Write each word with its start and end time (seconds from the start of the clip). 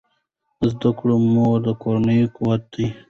د 0.59 0.61
زده 0.73 0.89
کړې 0.97 1.15
مور 1.33 1.57
د 1.65 1.67
کورنۍ 1.81 2.19
قوت 2.35 2.61
ده. 2.73 2.85